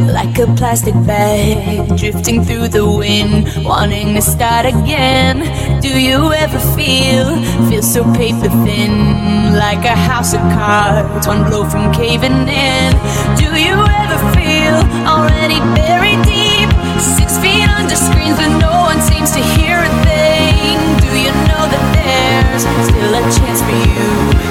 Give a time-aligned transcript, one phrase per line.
[0.00, 5.40] like a plastic bag drifting through the wind, wanting to start again.
[5.80, 7.36] Do you ever feel,
[7.68, 12.92] feel so paper thin, like a house of cards, one blow from caving in?
[13.36, 19.32] Do you ever feel already buried deep, six feet under screens, but no one seems
[19.32, 20.78] to hear a thing?
[21.04, 24.47] Do you know that there's still a chance for you?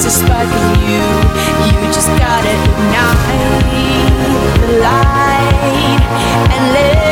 [0.00, 1.02] There's a spark in you,
[1.66, 3.58] you just gotta ignite
[4.60, 6.00] the light
[6.52, 7.07] and let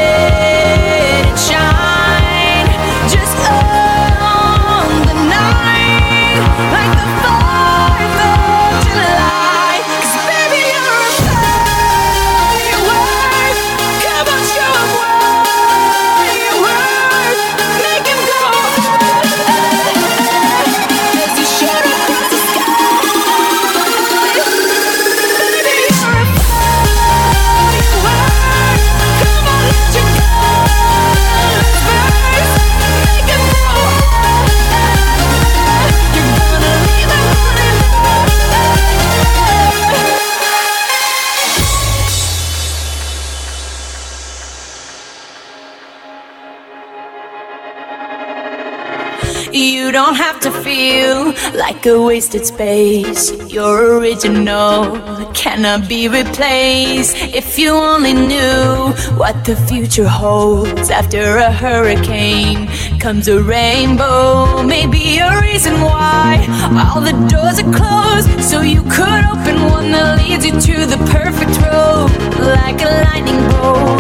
[51.67, 53.33] like a wasted space.
[53.53, 54.87] You're original,
[55.35, 57.17] cannot be replaced.
[57.41, 62.69] If you only knew what the future holds after a hurricane
[63.01, 64.63] comes a rainbow.
[64.63, 66.47] Maybe a reason why
[66.87, 71.01] all the doors are closed, so you could open one that leads you to the
[71.19, 72.11] perfect road,
[72.55, 73.99] like a lightning bolt.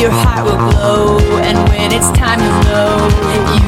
[0.00, 2.90] Your heart will glow, and when it's time to know,
[3.56, 3.65] you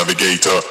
[0.00, 0.69] navigator.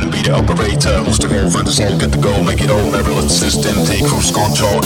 [0.00, 0.96] and be the operator.
[1.04, 2.88] Who's the goal, the zone, get the goal, make it all.
[2.96, 4.80] Everyone's system, take cruise control.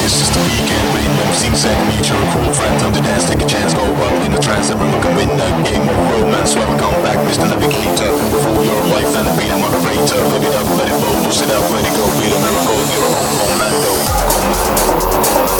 [0.00, 3.28] This is the weekend, win them, sing, sang, meet your cool friends on to dance,
[3.28, 6.56] take a chance, go up in the trance, everyone can win a game of romance.
[6.56, 7.48] Welcome come back, Mr.
[7.48, 10.20] Navigator, for your life and be the moderator.
[10.32, 12.80] Live it up, let it blow, lose it up, let it go, be the miracle,
[12.92, 15.53] you're a home, man, go.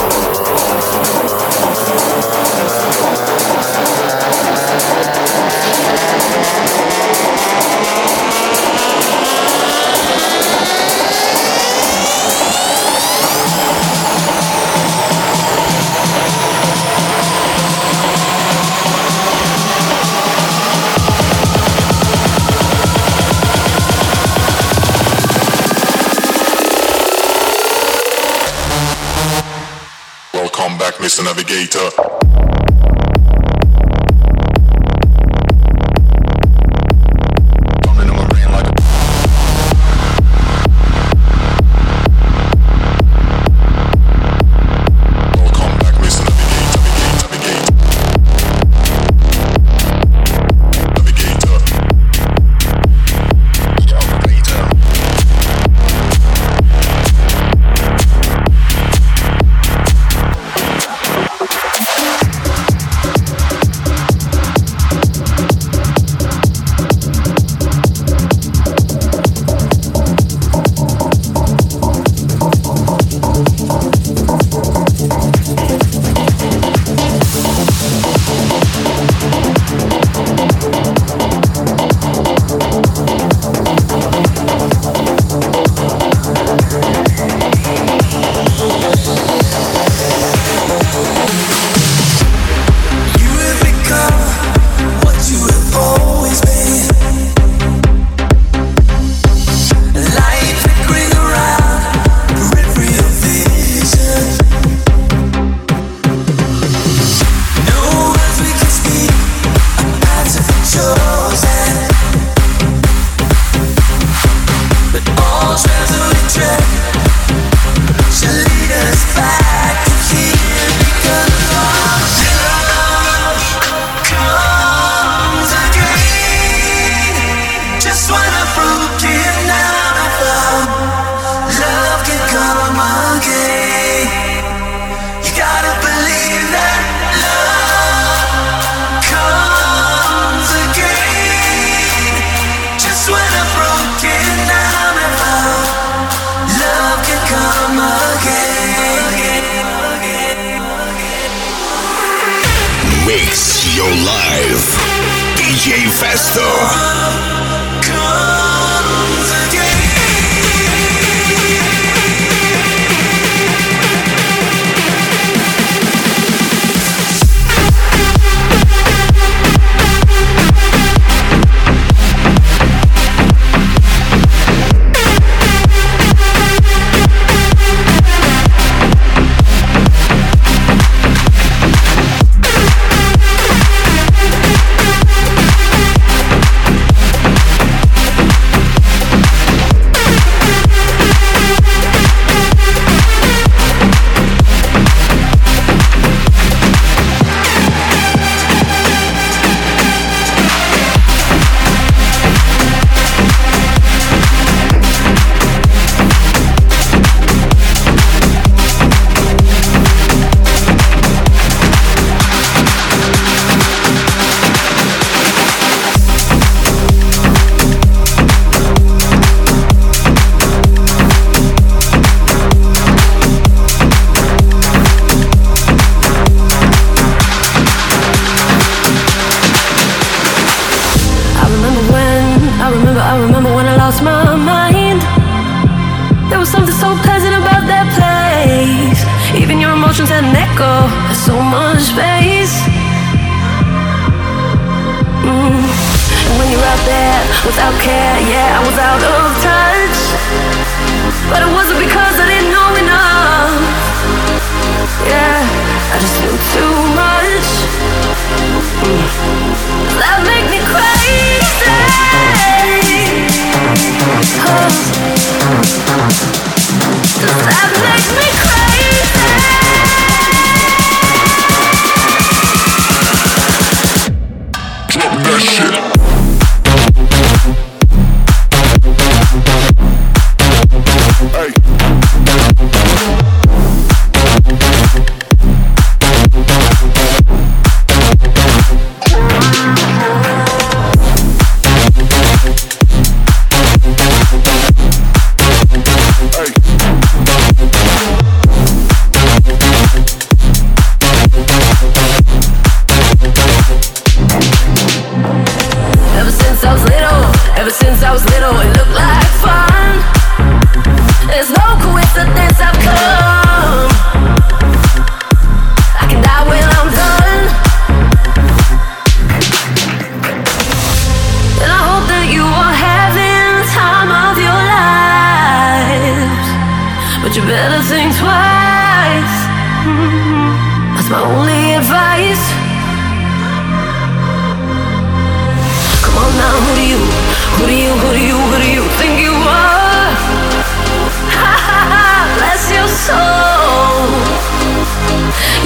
[31.16, 32.23] A Navigator.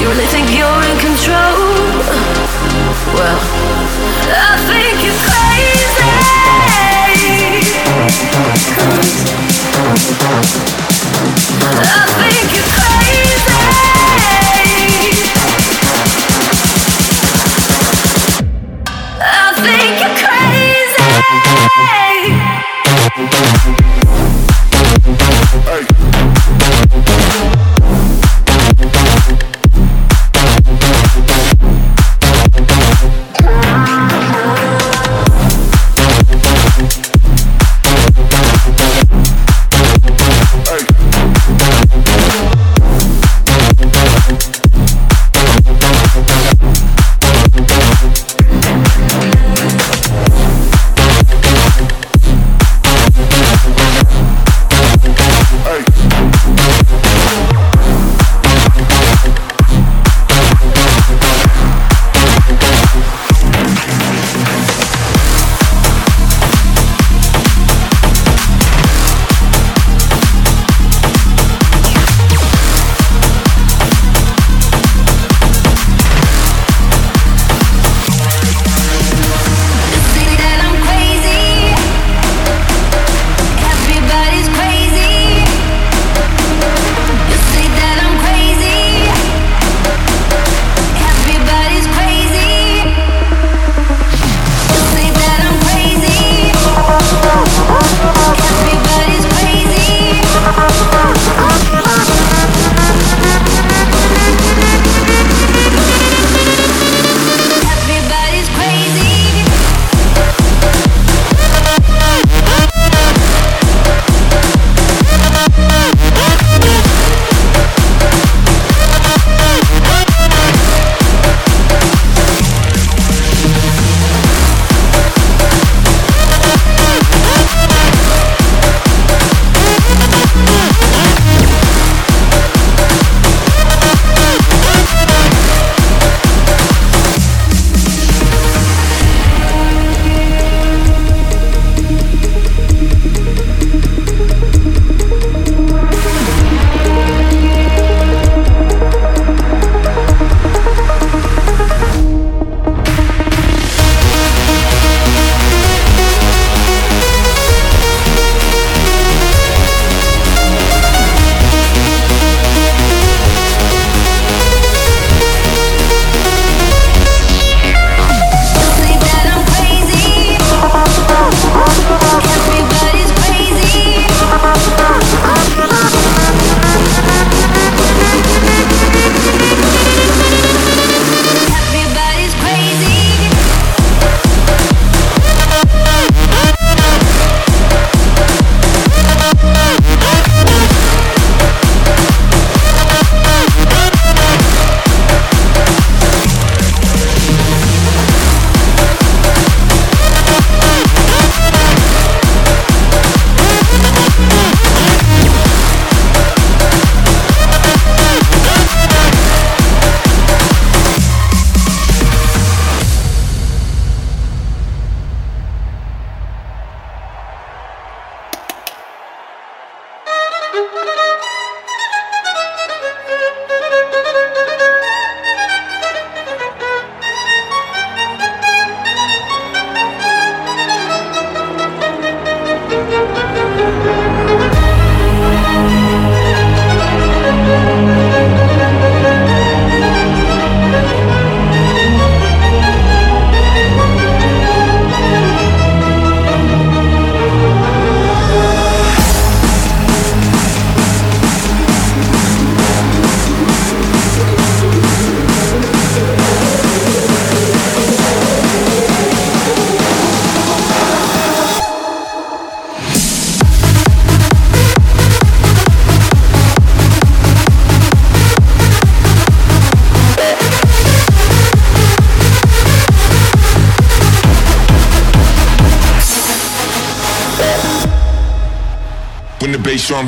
[0.09, 1.37] really think you're in control.
[3.13, 3.41] Well,
[4.33, 6.09] I think you're crazy.
[11.85, 13.53] I think you're crazy.
[19.21, 20.17] I think you're
[23.67, 23.78] crazy.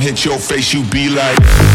[0.01, 1.70] Hit your face, you be like.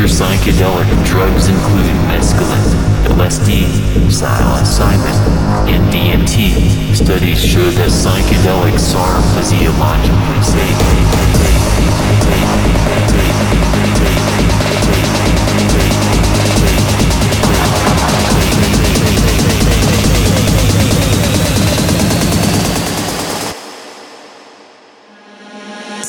[0.00, 2.72] major psychedelic drugs include mescaline,
[3.18, 3.64] LSD,
[4.08, 5.16] psilocybin,
[5.68, 6.94] and DMT.
[6.94, 10.80] Studies show that psychedelics are physiologically safe.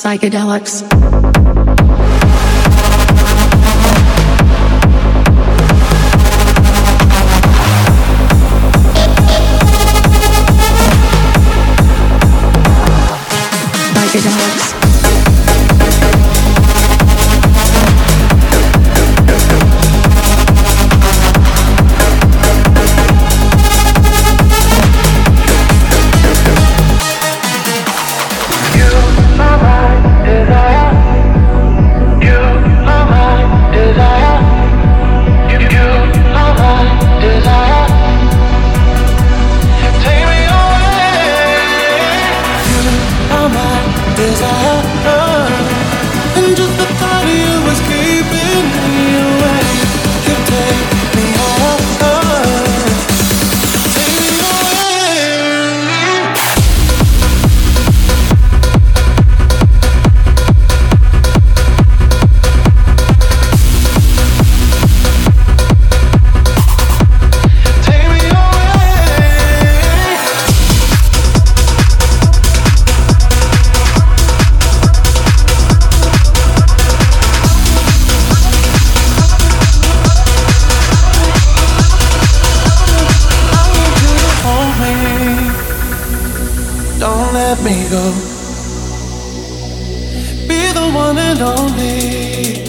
[0.01, 1.70] psychedelics.
[14.13, 14.40] Is
[87.63, 88.11] me go.
[90.47, 92.63] Be the one and only.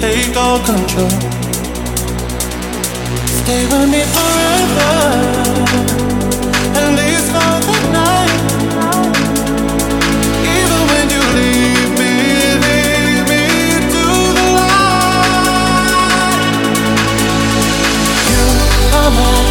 [0.00, 1.10] Take all control.
[3.38, 4.94] Stay with me forever.
[6.80, 8.42] At least for the night.
[10.54, 12.12] Even when you leave me,
[12.64, 13.44] leave me
[13.92, 14.04] to
[14.36, 15.96] the light.
[18.30, 18.44] You
[18.94, 19.46] are my.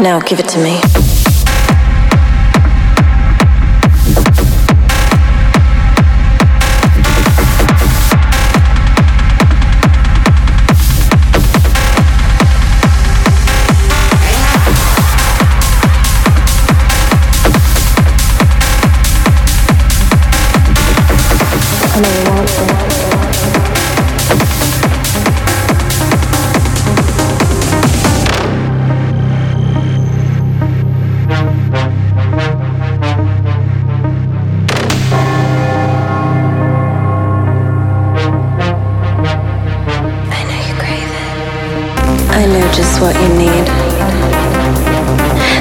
[0.00, 1.19] Now give it to me.
[43.00, 43.66] what you need.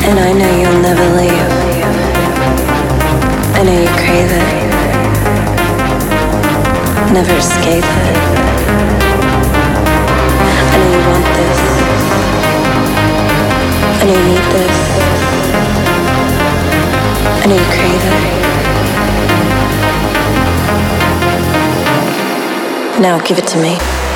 [0.04, 1.52] And I know you'll never leave.
[3.56, 4.48] I know you crave it.
[7.14, 8.18] Never escape it.
[10.68, 11.60] I know you want this.
[14.00, 14.76] I know you need this.
[17.42, 18.20] I know you crave it.
[23.02, 24.09] Now give it to me.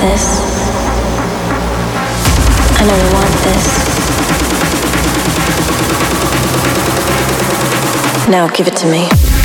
[0.00, 0.40] this.
[2.78, 3.66] I know you want this.
[8.28, 9.35] Now give it to me.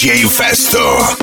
[0.00, 1.19] DJ Festo.